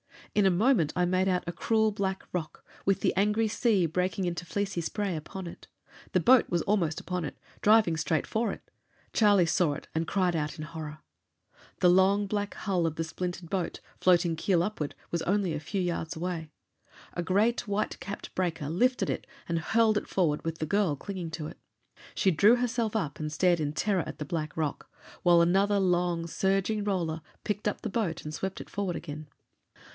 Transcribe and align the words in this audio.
In 0.33 0.47
a 0.47 0.49
moment 0.49 0.93
I 0.95 1.05
made 1.05 1.27
out 1.27 1.43
a 1.45 1.51
cruel 1.51 1.91
black 1.91 2.23
rock, 2.33 2.65
with 2.85 3.01
the 3.01 3.13
angry 3.15 3.47
sea 3.47 3.85
breaking 3.85 4.25
into 4.25 4.45
fleecy 4.45 4.81
spray 4.81 5.15
upon 5.15 5.45
it. 5.45 5.67
The 6.13 6.19
boat 6.21 6.49
was 6.49 6.63
almost 6.63 6.99
upon 6.99 7.23
it, 7.23 7.37
driving 7.61 7.97
straight 7.97 8.25
for 8.25 8.51
it. 8.51 8.71
Charlie 9.13 9.45
saw 9.45 9.73
it, 9.73 9.89
and 9.93 10.07
cried 10.07 10.35
out 10.35 10.57
in 10.57 10.63
horror. 10.63 10.99
The 11.81 11.89
long 11.89 12.25
black 12.25 12.55
hull 12.55 12.87
of 12.87 12.95
the 12.95 13.03
splintered 13.03 13.49
boat, 13.49 13.79
floating 13.99 14.35
keel 14.35 14.63
upward, 14.63 14.95
was 15.11 15.21
only 15.23 15.53
a 15.53 15.59
few 15.59 15.81
yards 15.81 16.15
away. 16.15 16.49
A 17.13 17.21
great 17.21 17.67
white 17.67 17.99
capped 17.99 18.33
breaker 18.33 18.69
lifted 18.69 19.09
it 19.09 19.27
and 19.49 19.59
hurled 19.59 19.97
it 19.97 20.07
forward, 20.07 20.43
with 20.43 20.57
the 20.59 20.65
girl 20.65 20.95
clinging 20.95 21.29
to 21.31 21.47
it. 21.47 21.59
She 22.15 22.31
drew 22.31 22.55
herself 22.55 22.95
up 22.95 23.19
and 23.19 23.31
stared 23.31 23.59
in 23.59 23.73
terror 23.73 24.03
at 24.07 24.17
the 24.17 24.25
black 24.25 24.55
rock, 24.57 24.89
while 25.23 25.41
another 25.41 25.77
long 25.79 26.25
surging 26.25 26.85
roller 26.85 27.21
picked 27.43 27.67
up 27.67 27.81
the 27.81 27.89
boat 27.89 28.23
and 28.23 28.33
swept 28.33 28.59
it 28.61 28.69
forward 28.69 28.95
again. 28.95 29.27